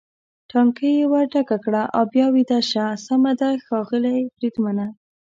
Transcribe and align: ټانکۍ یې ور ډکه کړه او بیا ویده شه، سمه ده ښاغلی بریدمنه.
ټانکۍ 0.49 0.91
یې 0.99 1.05
ور 1.11 1.25
ډکه 1.33 1.57
کړه 1.65 1.83
او 1.95 2.03
بیا 2.13 2.25
ویده 2.35 2.59
شه، 2.69 2.85
سمه 3.05 3.31
ده 3.39 3.49
ښاغلی 3.65 4.17
بریدمنه. 4.35 4.85